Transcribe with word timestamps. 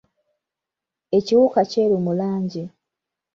Ekiwuka 1.17 1.59
kyeru 1.71 1.97
mu 2.05 2.11
langi. 2.19 2.63